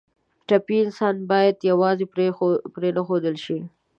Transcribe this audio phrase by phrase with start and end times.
[0.47, 2.05] ټپي انسان باید یوازې
[2.75, 3.59] پرېنښودل شي.